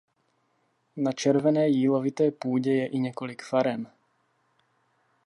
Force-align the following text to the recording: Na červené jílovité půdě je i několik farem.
Na 0.97 1.11
červené 1.11 1.69
jílovité 1.69 2.31
půdě 2.31 2.73
je 2.73 2.87
i 2.87 2.99
několik 2.99 3.43
farem. 3.43 3.87